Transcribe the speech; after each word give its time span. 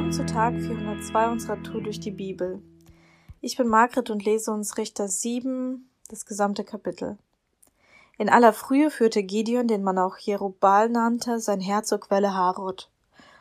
Willkommen 0.00 0.26
zu 0.26 0.32
Tag 0.32 0.54
402 0.54 1.30
unserer 1.30 1.62
Tour 1.62 1.82
durch 1.82 2.00
die 2.00 2.10
Bibel. 2.10 2.62
Ich 3.42 3.58
bin 3.58 3.68
Margret 3.68 4.08
und 4.08 4.24
lese 4.24 4.50
uns 4.50 4.78
Richter 4.78 5.08
7, 5.08 5.90
das 6.08 6.24
gesamte 6.24 6.64
Kapitel. 6.64 7.18
In 8.16 8.30
aller 8.30 8.54
Frühe 8.54 8.90
führte 8.90 9.22
Gideon, 9.22 9.68
den 9.68 9.82
man 9.82 9.98
auch 9.98 10.16
Jerubal 10.16 10.88
nannte, 10.88 11.38
sein 11.38 11.60
Herr 11.60 11.82
zur 11.82 12.00
Quelle 12.00 12.32
Harod. 12.32 12.88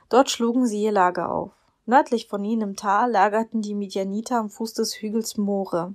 Dort 0.09 0.29
schlugen 0.32 0.68
sie 0.68 0.83
ihr 0.83 0.91
Lager 0.91 1.32
auf. 1.32 1.51
Nördlich 1.86 2.27
von 2.27 2.43
ihnen 2.43 2.64
im 2.64 2.75
Tal 2.75 3.10
lagerten 3.10 3.61
die 3.61 3.73
Midianiter 3.73 4.36
am 4.36 4.50
Fuß 4.50 4.73
des 4.73 4.96
Hügels 5.01 5.37
More. 5.37 5.93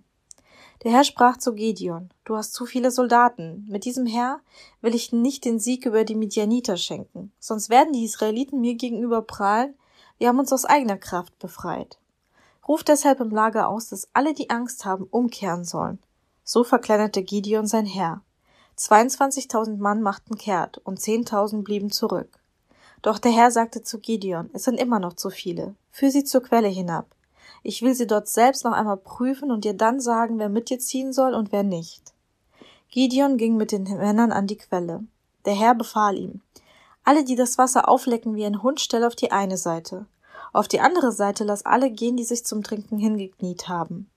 Der 0.82 0.92
Herr 0.92 1.04
sprach 1.04 1.36
zu 1.36 1.52
Gideon, 1.52 2.08
du 2.24 2.36
hast 2.36 2.54
zu 2.54 2.64
viele 2.64 2.90
Soldaten. 2.90 3.66
Mit 3.68 3.84
diesem 3.84 4.06
Herr 4.06 4.40
will 4.80 4.94
ich 4.94 5.12
nicht 5.12 5.44
den 5.44 5.58
Sieg 5.58 5.84
über 5.84 6.04
die 6.04 6.14
Midianiter 6.14 6.78
schenken. 6.78 7.32
Sonst 7.38 7.68
werden 7.68 7.92
die 7.92 8.04
Israeliten 8.04 8.62
mir 8.62 8.76
gegenüber 8.76 9.20
prahlen, 9.20 9.74
wir 10.18 10.28
haben 10.28 10.38
uns 10.38 10.52
aus 10.52 10.64
eigener 10.64 10.96
Kraft 10.96 11.38
befreit. 11.38 11.98
Ruf 12.66 12.82
deshalb 12.82 13.20
im 13.20 13.30
Lager 13.30 13.68
aus, 13.68 13.88
dass 13.88 14.08
alle, 14.12 14.32
die 14.32 14.50
Angst 14.50 14.84
haben, 14.84 15.04
umkehren 15.04 15.64
sollen. 15.64 15.98
So 16.44 16.64
verkleinerte 16.64 17.22
Gideon 17.22 17.66
sein 17.66 17.86
Herr. 17.86 18.22
22.000 18.78 19.76
Mann 19.76 20.02
machten 20.02 20.36
kehrt 20.36 20.78
und 20.78 20.98
10.000 20.98 21.62
blieben 21.62 21.90
zurück. 21.90 22.40
Doch 23.02 23.18
der 23.18 23.32
Herr 23.32 23.50
sagte 23.50 23.82
zu 23.82 23.98
Gideon, 23.98 24.50
es 24.52 24.64
sind 24.64 24.80
immer 24.80 24.98
noch 24.98 25.12
zu 25.12 25.30
viele. 25.30 25.74
Führ 25.90 26.10
sie 26.10 26.24
zur 26.24 26.42
Quelle 26.42 26.68
hinab. 26.68 27.06
Ich 27.62 27.82
will 27.82 27.94
sie 27.94 28.06
dort 28.06 28.28
selbst 28.28 28.64
noch 28.64 28.72
einmal 28.72 28.96
prüfen 28.96 29.50
und 29.50 29.64
dir 29.64 29.74
dann 29.74 30.00
sagen, 30.00 30.38
wer 30.38 30.48
mit 30.48 30.70
dir 30.70 30.78
ziehen 30.78 31.12
soll 31.12 31.34
und 31.34 31.52
wer 31.52 31.62
nicht. 31.62 32.12
Gideon 32.90 33.36
ging 33.36 33.56
mit 33.56 33.72
den 33.72 33.84
Männern 33.84 34.32
an 34.32 34.46
die 34.46 34.56
Quelle. 34.56 35.04
Der 35.44 35.54
Herr 35.54 35.74
befahl 35.74 36.16
ihm, 36.16 36.40
alle, 37.04 37.24
die 37.24 37.36
das 37.36 37.58
Wasser 37.58 37.88
auflecken 37.88 38.34
wie 38.34 38.44
ein 38.44 38.62
Hund, 38.62 38.80
stell 38.80 39.04
auf 39.04 39.14
die 39.14 39.30
eine 39.30 39.56
Seite. 39.56 40.06
Auf 40.52 40.68
die 40.68 40.80
andere 40.80 41.12
Seite 41.12 41.44
lass 41.44 41.66
alle 41.66 41.90
gehen, 41.90 42.16
die 42.16 42.24
sich 42.24 42.44
zum 42.44 42.62
Trinken 42.62 42.98
hingekniet 42.98 43.68
haben. 43.68 44.10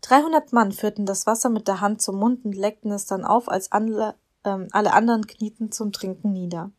Dreihundert 0.00 0.52
Mann 0.52 0.72
führten 0.72 1.06
das 1.06 1.26
Wasser 1.26 1.50
mit 1.50 1.68
der 1.68 1.80
Hand 1.80 2.00
zum 2.00 2.16
Mund 2.16 2.44
und 2.44 2.54
leckten 2.54 2.90
es 2.92 3.06
dann 3.06 3.24
auf, 3.24 3.48
als 3.48 3.72
alle, 3.72 4.14
ähm, 4.44 4.68
alle 4.72 4.92
anderen 4.92 5.26
knieten 5.26 5.72
zum 5.72 5.92
Trinken 5.92 6.32
nieder. 6.32 6.70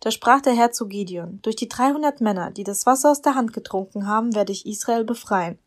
Da 0.00 0.10
sprach 0.10 0.40
der 0.40 0.54
Herr 0.54 0.70
zu 0.70 0.86
Gideon, 0.86 1.40
durch 1.42 1.56
die 1.56 1.68
dreihundert 1.68 2.20
Männer, 2.20 2.50
die 2.50 2.64
das 2.64 2.86
Wasser 2.86 3.10
aus 3.10 3.22
der 3.22 3.34
Hand 3.34 3.52
getrunken 3.52 4.06
haben, 4.06 4.34
werde 4.34 4.52
ich 4.52 4.66
Israel 4.66 5.04
befreien 5.04 5.58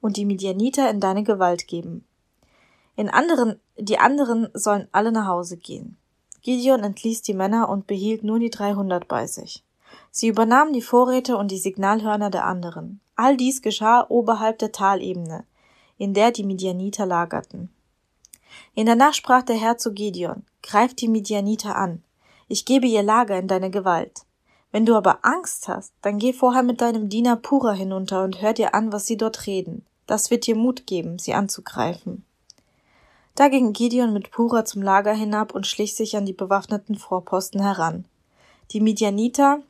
und 0.00 0.16
die 0.16 0.24
Midianiter 0.26 0.90
in 0.90 1.00
deine 1.00 1.22
Gewalt 1.22 1.66
geben. 1.66 2.04
In 2.96 3.08
anderen, 3.08 3.60
die 3.78 3.98
anderen 3.98 4.48
sollen 4.54 4.88
alle 4.92 5.12
nach 5.12 5.26
Hause 5.26 5.56
gehen. 5.56 5.96
Gideon 6.44 6.84
entließ 6.84 7.22
die 7.22 7.34
Männer 7.34 7.70
und 7.70 7.86
behielt 7.86 8.22
nur 8.22 8.38
die 8.38 8.50
dreihundert 8.50 9.08
bei 9.08 9.26
sich. 9.26 9.64
Sie 10.10 10.28
übernahmen 10.28 10.74
die 10.74 10.82
Vorräte 10.82 11.38
und 11.38 11.50
die 11.50 11.58
Signalhörner 11.58 12.28
der 12.28 12.44
anderen. 12.44 13.00
All 13.16 13.36
dies 13.36 13.62
geschah 13.62 14.06
oberhalb 14.08 14.58
der 14.58 14.70
Talebene, 14.70 15.44
in 15.96 16.12
der 16.12 16.32
die 16.32 16.44
Midianiter 16.44 17.06
lagerten. 17.06 17.70
In 18.74 18.84
der 18.84 18.94
Nacht 18.94 19.16
sprach 19.16 19.42
der 19.42 19.56
Herr 19.56 19.78
zu 19.78 19.94
Gideon, 19.94 20.44
greif 20.62 20.94
die 20.94 21.08
Midianiter 21.08 21.76
an. 21.76 22.04
Ich 22.46 22.66
gebe 22.66 22.86
ihr 22.86 23.02
Lager 23.02 23.38
in 23.38 23.48
deine 23.48 23.70
Gewalt. 23.70 24.26
Wenn 24.70 24.84
du 24.84 24.96
aber 24.96 25.20
Angst 25.22 25.68
hast, 25.68 25.94
dann 26.02 26.18
geh 26.18 26.34
vorher 26.34 26.62
mit 26.62 26.82
deinem 26.82 27.08
Diener 27.08 27.36
Pura 27.36 27.72
hinunter 27.72 28.22
und 28.22 28.42
hör 28.42 28.52
dir 28.52 28.74
an, 28.74 28.92
was 28.92 29.06
sie 29.06 29.16
dort 29.16 29.46
reden. 29.46 29.86
Das 30.06 30.30
wird 30.30 30.46
dir 30.46 30.56
Mut 30.56 30.86
geben, 30.86 31.18
sie 31.18 31.32
anzugreifen. 31.32 32.23
Da 33.36 33.48
ging 33.48 33.72
Gideon 33.72 34.12
mit 34.12 34.30
Pura 34.30 34.64
zum 34.64 34.80
Lager 34.80 35.12
hinab 35.12 35.54
und 35.54 35.66
schlich 35.66 35.96
sich 35.96 36.16
an 36.16 36.24
die 36.24 36.32
bewaffneten 36.32 36.94
Vorposten 36.94 37.60
heran. 37.60 38.04
Die 38.70 38.80
Midianiter, 38.80 39.60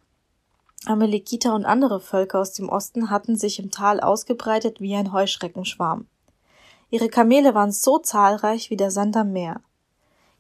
Amalekiter 0.85 1.55
und 1.55 1.65
andere 1.65 1.99
Völker 1.99 2.41
aus 2.41 2.53
dem 2.53 2.69
Osten 2.69 3.09
hatten 3.09 3.37
sich 3.37 3.59
im 3.59 3.71
Tal 3.71 4.01
ausgebreitet 4.01 4.83
wie 4.83 4.95
ein 4.95 5.13
Heuschreckenschwarm. 5.13 6.07
Ihre 6.91 7.09
Kamele 7.09 7.55
waren 7.55 7.73
so 7.73 7.99
zahlreich 7.99 8.69
wie 8.69 8.77
der 8.77 8.91
Sand 8.91 9.17
am 9.17 9.33
Meer. 9.33 9.63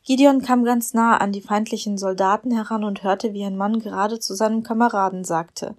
Gideon 0.02 0.42
kam 0.42 0.64
ganz 0.64 0.92
nah 0.92 1.16
an 1.16 1.32
die 1.32 1.40
feindlichen 1.40 1.96
Soldaten 1.96 2.50
heran 2.50 2.84
und 2.84 3.02
hörte, 3.02 3.32
wie 3.32 3.44
ein 3.44 3.56
Mann 3.56 3.80
gerade 3.80 4.18
zu 4.18 4.34
seinem 4.34 4.62
Kameraden 4.62 5.24
sagte 5.24 5.74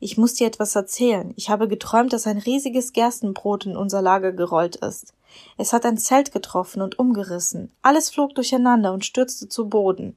Ich 0.00 0.18
muss 0.18 0.34
dir 0.34 0.48
etwas 0.48 0.74
erzählen. 0.74 1.32
Ich 1.36 1.50
habe 1.50 1.68
geträumt, 1.68 2.12
dass 2.12 2.26
ein 2.26 2.38
riesiges 2.38 2.92
Gerstenbrot 2.92 3.66
in 3.66 3.76
unser 3.76 4.02
Lager 4.02 4.32
gerollt 4.32 4.74
ist. 4.74 5.14
Es 5.56 5.72
hat 5.72 5.84
ein 5.84 5.98
Zelt 5.98 6.32
getroffen 6.32 6.82
und 6.82 6.98
umgerissen. 6.98 7.70
Alles 7.82 8.10
flog 8.10 8.34
durcheinander 8.34 8.92
und 8.92 9.04
stürzte 9.04 9.48
zu 9.48 9.68
Boden. 9.68 10.16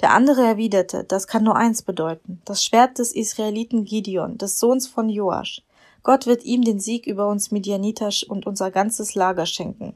Der 0.00 0.12
andere 0.12 0.42
erwiderte, 0.42 1.04
das 1.04 1.26
kann 1.26 1.44
nur 1.44 1.56
eins 1.56 1.82
bedeuten, 1.82 2.40
das 2.44 2.64
Schwert 2.64 2.98
des 2.98 3.12
Israeliten 3.12 3.84
Gideon, 3.84 4.38
des 4.38 4.58
Sohns 4.58 4.86
von 4.86 5.08
Joasch. 5.10 5.62
Gott 6.02 6.26
wird 6.26 6.44
ihm 6.44 6.62
den 6.62 6.80
Sieg 6.80 7.06
über 7.06 7.28
uns 7.28 7.50
Midianiter 7.50 8.08
und 8.28 8.46
unser 8.46 8.70
ganzes 8.70 9.14
Lager 9.14 9.44
schenken. 9.44 9.94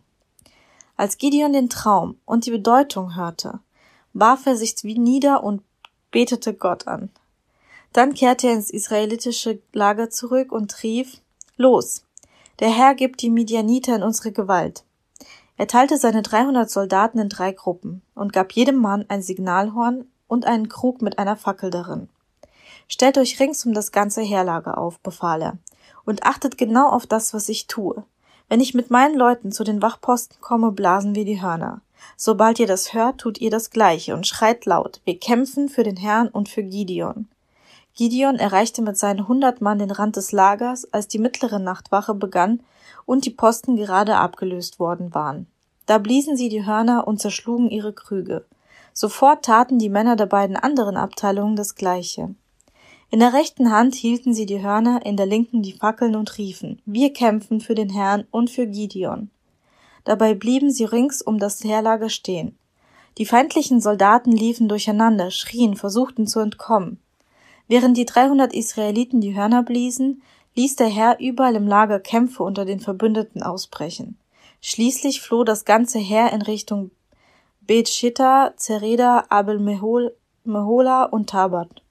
Als 0.96 1.16
Gideon 1.16 1.52
den 1.52 1.70
Traum 1.70 2.16
und 2.26 2.44
die 2.46 2.50
Bedeutung 2.50 3.16
hörte, 3.16 3.60
warf 4.12 4.46
er 4.46 4.56
sich 4.56 4.76
wie 4.82 4.98
nieder 4.98 5.42
und 5.42 5.62
betete 6.10 6.54
Gott 6.54 6.86
an. 6.86 7.10
Dann 7.92 8.14
kehrte 8.14 8.48
er 8.48 8.54
ins 8.54 8.70
israelitische 8.70 9.60
Lager 9.72 10.10
zurück 10.10 10.52
und 10.52 10.82
rief, 10.82 11.20
Los, 11.56 12.03
der 12.60 12.70
Herr 12.70 12.94
gibt 12.94 13.22
die 13.22 13.30
Midianiter 13.30 13.96
in 13.96 14.02
unsere 14.02 14.32
Gewalt. 14.32 14.84
Er 15.56 15.66
teilte 15.66 15.98
seine 15.98 16.22
300 16.22 16.68
Soldaten 16.68 17.18
in 17.18 17.28
drei 17.28 17.52
Gruppen 17.52 18.02
und 18.14 18.32
gab 18.32 18.52
jedem 18.52 18.76
Mann 18.76 19.04
ein 19.08 19.22
Signalhorn 19.22 20.06
und 20.26 20.46
einen 20.46 20.68
Krug 20.68 21.00
mit 21.00 21.18
einer 21.18 21.36
Fackel 21.36 21.70
darin. 21.70 22.08
Stellt 22.88 23.18
euch 23.18 23.38
rings 23.40 23.64
um 23.64 23.72
das 23.72 23.92
ganze 23.92 24.22
Heerlager 24.22 24.78
auf, 24.78 24.98
befahl 25.00 25.42
er, 25.42 25.58
und 26.04 26.24
achtet 26.24 26.58
genau 26.58 26.88
auf 26.88 27.06
das, 27.06 27.34
was 27.34 27.48
ich 27.48 27.66
tue. 27.66 28.04
Wenn 28.48 28.60
ich 28.60 28.74
mit 28.74 28.90
meinen 28.90 29.16
Leuten 29.16 29.52
zu 29.52 29.64
den 29.64 29.80
Wachposten 29.80 30.40
komme, 30.40 30.70
blasen 30.72 31.14
wir 31.14 31.24
die 31.24 31.40
Hörner. 31.40 31.80
Sobald 32.16 32.58
ihr 32.58 32.66
das 32.66 32.92
hört, 32.92 33.18
tut 33.18 33.40
ihr 33.40 33.50
das 33.50 33.70
Gleiche 33.70 34.14
und 34.14 34.26
schreit 34.26 34.66
laut. 34.66 35.00
Wir 35.04 35.18
kämpfen 35.18 35.68
für 35.68 35.82
den 35.82 35.96
Herrn 35.96 36.28
und 36.28 36.48
für 36.48 36.62
Gideon. 36.62 37.28
Gideon 37.94 38.36
erreichte 38.36 38.82
mit 38.82 38.98
seinen 38.98 39.28
hundert 39.28 39.60
Mann 39.60 39.78
den 39.78 39.92
Rand 39.92 40.16
des 40.16 40.32
Lagers, 40.32 40.92
als 40.92 41.06
die 41.06 41.20
mittlere 41.20 41.60
Nachtwache 41.60 42.14
begann 42.14 42.60
und 43.06 43.24
die 43.24 43.30
Posten 43.30 43.76
gerade 43.76 44.16
abgelöst 44.16 44.80
worden 44.80 45.14
waren. 45.14 45.46
Da 45.86 45.98
bliesen 45.98 46.36
sie 46.36 46.48
die 46.48 46.66
Hörner 46.66 47.06
und 47.06 47.20
zerschlugen 47.20 47.70
ihre 47.70 47.92
Krüge. 47.92 48.46
Sofort 48.92 49.44
taten 49.44 49.78
die 49.78 49.88
Männer 49.88 50.16
der 50.16 50.26
beiden 50.26 50.56
anderen 50.56 50.96
Abteilungen 50.96 51.56
das 51.56 51.76
Gleiche. 51.76 52.34
In 53.10 53.20
der 53.20 53.32
rechten 53.32 53.70
Hand 53.70 53.94
hielten 53.94 54.34
sie 54.34 54.46
die 54.46 54.62
Hörner, 54.62 55.06
in 55.06 55.16
der 55.16 55.26
linken 55.26 55.62
die 55.62 55.74
Fackeln 55.74 56.16
und 56.16 56.36
riefen, 56.36 56.82
wir 56.84 57.12
kämpfen 57.12 57.60
für 57.60 57.76
den 57.76 57.90
Herrn 57.90 58.24
und 58.32 58.50
für 58.50 58.66
Gideon. 58.66 59.30
Dabei 60.02 60.34
blieben 60.34 60.70
sie 60.70 60.84
rings 60.84 61.22
um 61.22 61.38
das 61.38 61.62
Heerlager 61.62 62.08
stehen. 62.08 62.58
Die 63.18 63.26
feindlichen 63.26 63.80
Soldaten 63.80 64.32
liefen 64.32 64.68
durcheinander, 64.68 65.30
schrien, 65.30 65.76
versuchten 65.76 66.26
zu 66.26 66.40
entkommen. 66.40 66.98
Während 67.66 67.96
die 67.96 68.04
300 68.04 68.52
Israeliten 68.52 69.20
die 69.20 69.34
Hörner 69.34 69.62
bliesen, 69.62 70.22
ließ 70.54 70.76
der 70.76 70.88
Herr 70.88 71.18
überall 71.18 71.56
im 71.56 71.66
Lager 71.66 71.98
Kämpfe 71.98 72.42
unter 72.42 72.64
den 72.64 72.80
Verbündeten 72.80 73.42
ausbrechen. 73.42 74.18
Schließlich 74.60 75.20
floh 75.20 75.44
das 75.44 75.64
ganze 75.64 75.98
Heer 75.98 76.32
in 76.32 76.42
Richtung 76.42 76.90
Bet 77.62 77.88
Shitta, 77.88 78.52
Zereda, 78.56 79.24
Abel 79.30 79.58
Mehola 79.58 81.04
und 81.04 81.30
Tabat. 81.30 81.82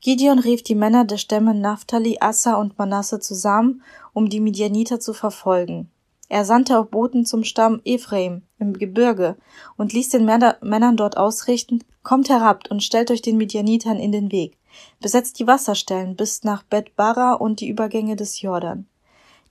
Gideon 0.00 0.38
rief 0.38 0.62
die 0.62 0.76
Männer 0.76 1.04
der 1.04 1.16
Stämme 1.16 1.54
Naphtali, 1.54 2.18
Assa 2.20 2.54
und 2.54 2.78
Manasse 2.78 3.18
zusammen, 3.18 3.82
um 4.12 4.28
die 4.28 4.40
Midianiter 4.40 5.00
zu 5.00 5.12
verfolgen. 5.12 5.90
Er 6.28 6.44
sandte 6.44 6.78
auch 6.78 6.86
Boten 6.86 7.24
zum 7.24 7.44
Stamm 7.44 7.80
Ephraim 7.84 8.42
im 8.58 8.74
Gebirge 8.74 9.36
und 9.76 9.92
ließ 9.92 10.10
den 10.10 10.24
Männern 10.24 10.96
dort 10.96 11.16
ausrichten, 11.16 11.82
kommt 12.02 12.28
herab 12.28 12.64
und 12.70 12.82
stellt 12.82 13.10
euch 13.10 13.22
den 13.22 13.36
Midianitern 13.36 13.98
in 13.98 14.12
den 14.12 14.30
Weg 14.30 14.55
besetzt 15.00 15.38
die 15.38 15.46
Wasserstellen 15.46 16.16
bis 16.16 16.44
nach 16.44 16.62
Bet-Bara 16.62 17.34
und 17.34 17.60
die 17.60 17.68
Übergänge 17.68 18.16
des 18.16 18.40
Jordan. 18.40 18.86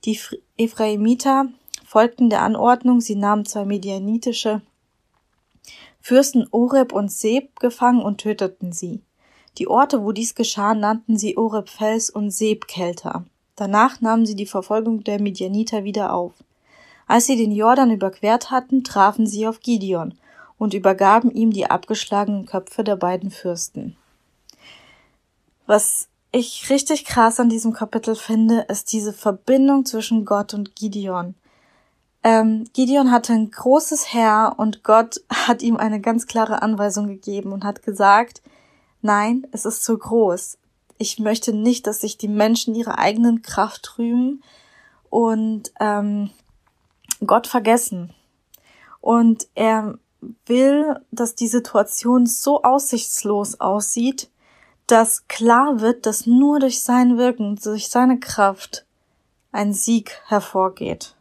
Die 0.04 0.18
Ephraimiter 0.56 1.46
folgten 1.84 2.30
der 2.30 2.42
Anordnung, 2.42 3.00
sie 3.00 3.16
nahmen 3.16 3.46
zwei 3.46 3.64
medianitische 3.64 4.62
Fürsten 6.00 6.46
Oreb 6.52 6.92
und 6.92 7.10
Seb 7.10 7.58
gefangen 7.58 8.02
und 8.02 8.18
töteten 8.18 8.72
sie. 8.72 9.02
Die 9.58 9.66
Orte, 9.66 10.04
wo 10.04 10.12
dies 10.12 10.34
geschah, 10.34 10.74
nannten 10.74 11.16
sie 11.16 11.36
Oreb 11.36 11.68
Fels 11.68 12.10
und 12.10 12.30
Seb 12.30 12.68
Kelter. 12.68 13.24
Danach 13.56 14.00
nahmen 14.00 14.26
sie 14.26 14.36
die 14.36 14.46
Verfolgung 14.46 15.02
der 15.02 15.20
Midianiter 15.20 15.82
wieder 15.82 16.12
auf. 16.12 16.34
Als 17.08 17.26
sie 17.26 17.36
den 17.36 17.52
Jordan 17.52 17.90
überquert 17.90 18.50
hatten, 18.50 18.84
trafen 18.84 19.26
sie 19.26 19.46
auf 19.46 19.60
Gideon 19.60 20.14
und 20.58 20.74
übergaben 20.74 21.30
ihm 21.30 21.52
die 21.52 21.66
abgeschlagenen 21.66 22.46
Köpfe 22.46 22.84
der 22.84 22.96
beiden 22.96 23.30
Fürsten. 23.30 23.96
Was 25.66 26.08
ich 26.32 26.68
richtig 26.70 27.04
krass 27.04 27.40
an 27.40 27.48
diesem 27.48 27.72
Kapitel 27.72 28.14
finde, 28.14 28.60
ist 28.68 28.92
diese 28.92 29.12
Verbindung 29.12 29.84
zwischen 29.84 30.24
Gott 30.24 30.54
und 30.54 30.76
Gideon. 30.76 31.34
Ähm, 32.22 32.64
Gideon 32.72 33.10
hatte 33.10 33.32
ein 33.32 33.50
großes 33.50 34.12
Herr 34.12 34.54
und 34.58 34.82
Gott 34.82 35.20
hat 35.30 35.62
ihm 35.62 35.76
eine 35.76 36.00
ganz 36.00 36.26
klare 36.26 36.62
Anweisung 36.62 37.06
gegeben 37.06 37.52
und 37.52 37.64
hat 37.64 37.82
gesagt, 37.82 38.42
nein, 39.02 39.46
es 39.52 39.64
ist 39.64 39.84
zu 39.84 39.96
groß. 39.96 40.58
ich 40.98 41.18
möchte 41.18 41.52
nicht, 41.52 41.86
dass 41.86 42.00
sich 42.00 42.16
die 42.16 42.28
Menschen 42.28 42.74
ihre 42.74 42.98
eigenen 42.98 43.42
Kraft 43.42 43.98
rühmen 43.98 44.42
und 45.10 45.72
ähm, 45.78 46.30
Gott 47.24 47.46
vergessen. 47.46 48.14
Und 49.00 49.46
er 49.54 49.98
will, 50.46 50.98
dass 51.10 51.34
die 51.34 51.48
Situation 51.48 52.26
so 52.26 52.62
aussichtslos 52.62 53.60
aussieht, 53.60 54.30
dass 54.86 55.26
klar 55.28 55.80
wird, 55.80 56.06
dass 56.06 56.26
nur 56.26 56.60
durch 56.60 56.82
sein 56.82 57.18
Wirken, 57.18 57.56
durch 57.56 57.88
seine 57.88 58.20
Kraft 58.20 58.86
ein 59.52 59.72
Sieg 59.72 60.20
hervorgeht. 60.26 61.16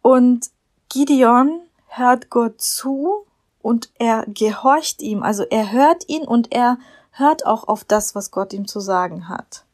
Und 0.00 0.50
Gideon 0.88 1.60
hört 1.88 2.30
Gott 2.30 2.60
zu 2.60 3.26
und 3.60 3.90
er 3.98 4.24
gehorcht 4.26 5.02
ihm, 5.02 5.22
also 5.22 5.42
er 5.44 5.72
hört 5.72 6.08
ihn 6.08 6.26
und 6.26 6.52
er 6.52 6.78
hört 7.10 7.46
auch 7.46 7.68
auf 7.68 7.84
das, 7.84 8.14
was 8.14 8.30
Gott 8.30 8.52
ihm 8.52 8.66
zu 8.66 8.80
sagen 8.80 9.28
hat. 9.28 9.64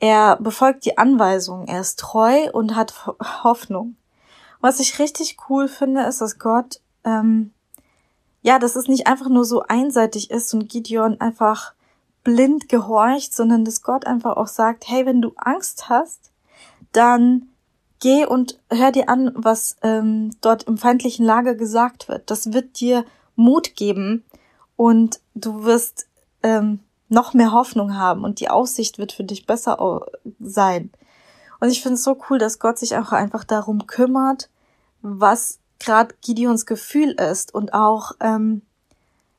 Er 0.00 0.36
befolgt 0.36 0.84
die 0.84 0.98
Anweisungen, 0.98 1.66
er 1.66 1.80
ist 1.80 1.98
treu 1.98 2.50
und 2.52 2.76
hat 2.76 3.06
Hoffnung. 3.42 3.96
Was 4.60 4.80
ich 4.80 4.98
richtig 4.98 5.36
cool 5.48 5.68
finde, 5.68 6.02
ist, 6.02 6.20
dass 6.20 6.38
Gott, 6.38 6.80
ähm, 7.04 7.53
ja, 8.44 8.58
dass 8.58 8.76
es 8.76 8.88
nicht 8.88 9.06
einfach 9.06 9.30
nur 9.30 9.46
so 9.46 9.62
einseitig 9.62 10.30
ist 10.30 10.52
und 10.52 10.68
Gideon 10.68 11.18
einfach 11.18 11.72
blind 12.24 12.68
gehorcht, 12.68 13.32
sondern 13.32 13.64
dass 13.64 13.82
Gott 13.82 14.06
einfach 14.06 14.36
auch 14.36 14.48
sagt, 14.48 14.84
hey, 14.86 15.06
wenn 15.06 15.22
du 15.22 15.32
Angst 15.36 15.88
hast, 15.88 16.30
dann 16.92 17.48
geh 18.00 18.26
und 18.26 18.60
hör 18.68 18.92
dir 18.92 19.08
an, 19.08 19.32
was 19.34 19.76
ähm, 19.82 20.30
dort 20.42 20.64
im 20.64 20.76
feindlichen 20.76 21.24
Lager 21.24 21.54
gesagt 21.54 22.06
wird. 22.08 22.30
Das 22.30 22.52
wird 22.52 22.78
dir 22.80 23.06
Mut 23.34 23.76
geben 23.76 24.24
und 24.76 25.20
du 25.34 25.64
wirst 25.64 26.06
ähm, 26.42 26.80
noch 27.08 27.32
mehr 27.32 27.50
Hoffnung 27.50 27.96
haben 27.96 28.24
und 28.24 28.40
die 28.40 28.50
Aussicht 28.50 28.98
wird 28.98 29.12
für 29.12 29.24
dich 29.24 29.46
besser 29.46 30.02
sein. 30.38 30.90
Und 31.60 31.70
ich 31.70 31.80
finde 31.80 31.94
es 31.94 32.04
so 32.04 32.18
cool, 32.28 32.38
dass 32.38 32.58
Gott 32.58 32.78
sich 32.78 32.94
auch 32.98 33.12
einfach 33.12 33.44
darum 33.44 33.86
kümmert, 33.86 34.50
was 35.00 35.60
gerade 35.84 36.14
Gideons 36.22 36.66
Gefühl 36.66 37.12
ist 37.12 37.54
und 37.54 37.74
auch 37.74 38.12
ähm, 38.20 38.62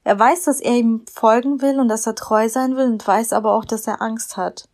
er 0.04 0.20
weiß, 0.20 0.44
dass 0.44 0.62
er 0.62 0.74
ihm 0.74 1.04
folgen 1.12 1.62
will 1.62 1.80
und 1.80 1.90
dass 1.90 2.06
er 2.06 2.16
treu 2.16 2.48
sein 2.48 2.76
will 2.76 2.86
und 2.86 3.06
weiß 3.06 3.34
aber 3.34 3.54
auch, 3.54 3.66
dass 3.66 3.88
er 3.88 4.02
Angst 4.02 4.38
hat. 4.38 4.70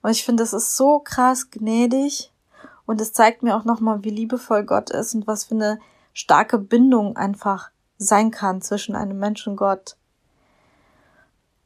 Und 0.00 0.10
ich 0.12 0.24
finde, 0.24 0.44
das 0.44 0.52
ist 0.52 0.76
so 0.76 1.00
krass 1.00 1.50
gnädig 1.50 2.32
und 2.86 3.00
es 3.00 3.12
zeigt 3.12 3.42
mir 3.42 3.56
auch 3.56 3.64
nochmal, 3.64 4.04
wie 4.04 4.10
liebevoll 4.10 4.62
Gott 4.62 4.90
ist 4.90 5.14
und 5.14 5.26
was 5.26 5.44
für 5.44 5.56
eine 5.56 5.80
starke 6.14 6.58
Bindung 6.58 7.16
einfach 7.16 7.70
sein 7.98 8.30
kann 8.30 8.62
zwischen 8.62 8.94
einem 8.94 9.18
Mensch 9.18 9.46
und 9.46 9.56
Gott. 9.56 9.96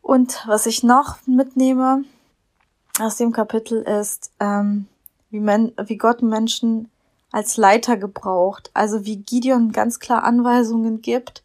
Und 0.00 0.42
was 0.46 0.64
ich 0.66 0.82
noch 0.82 1.18
mitnehme 1.26 2.04
aus 2.98 3.16
dem 3.16 3.32
Kapitel 3.32 3.82
ist, 3.82 4.32
ähm, 4.40 4.86
wie, 5.30 5.40
wie 5.40 5.96
Gott 5.98 6.22
Menschen 6.22 6.90
als 7.32 7.56
Leiter 7.56 7.96
gebraucht. 7.96 8.70
Also 8.74 9.04
wie 9.04 9.16
Gideon 9.16 9.72
ganz 9.72 9.98
klar 9.98 10.24
Anweisungen 10.24 11.00
gibt, 11.00 11.42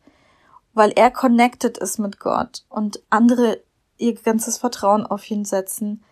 weil 0.73 0.91
er 0.91 1.11
connected 1.11 1.77
ist 1.77 1.99
mit 1.99 2.19
Gott 2.19 2.63
und 2.69 3.01
andere 3.09 3.61
ihr 3.97 4.13
ganzes 4.15 4.57
Vertrauen 4.57 5.05
auf 5.05 5.29
ihn 5.31 5.45
setzen. 5.45 6.03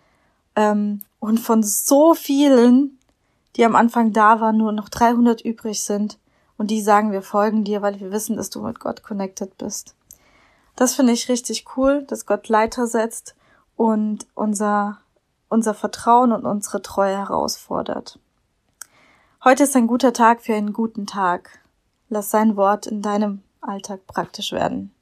Ähm, 0.56 1.02
und 1.18 1.38
von 1.38 1.62
so 1.62 2.14
vielen 2.14 2.98
die 3.56 3.64
am 3.64 3.76
Anfang 3.76 4.12
da 4.12 4.40
waren, 4.40 4.56
nur 4.56 4.72
noch 4.72 4.88
300 4.88 5.40
übrig 5.40 5.82
sind 5.82 6.18
und 6.56 6.70
die 6.70 6.80
sagen, 6.80 7.12
wir 7.12 7.22
folgen 7.22 7.64
dir, 7.64 7.82
weil 7.82 8.00
wir 8.00 8.10
wissen, 8.10 8.36
dass 8.36 8.50
du 8.50 8.60
mit 8.62 8.80
Gott 8.80 9.02
connected 9.02 9.56
bist. 9.58 9.94
Das 10.76 10.94
finde 10.94 11.12
ich 11.12 11.28
richtig 11.28 11.64
cool, 11.76 12.02
dass 12.04 12.26
Gott 12.26 12.48
Leiter 12.48 12.86
setzt 12.86 13.36
und 13.76 14.26
unser, 14.34 14.98
unser 15.48 15.74
Vertrauen 15.74 16.32
und 16.32 16.46
unsere 16.46 16.82
Treue 16.82 17.16
herausfordert. 17.16 18.18
Heute 19.44 19.64
ist 19.64 19.76
ein 19.76 19.86
guter 19.86 20.14
Tag 20.14 20.40
für 20.40 20.54
einen 20.54 20.72
guten 20.72 21.04
Tag. 21.04 21.58
Lass 22.08 22.30
sein 22.30 22.56
Wort 22.56 22.86
in 22.86 23.02
deinem 23.02 23.42
Alltag 23.60 24.06
praktisch 24.06 24.52
werden. 24.52 24.93